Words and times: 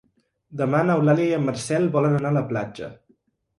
Demà 0.61 0.79
n'Eulàlia 0.87 1.27
i 1.27 1.37
en 1.37 1.45
Marcel 1.51 1.87
volen 1.99 2.19
anar 2.23 2.35
a 2.35 2.39
la 2.41 2.45
platja. 2.55 2.93